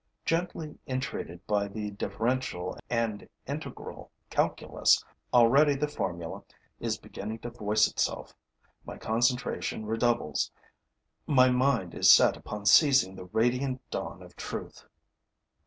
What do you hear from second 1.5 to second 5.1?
the differential and integral calculus,